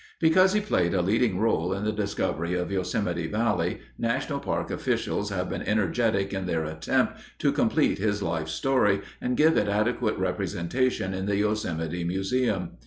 [0.19, 5.29] Because he played a leading role in the discovery of Yosemite Valley, national park officials
[5.29, 10.17] have been energetic in their attempt to complete his life story and give it adequate
[10.17, 12.71] representation in the Yosemite Museum.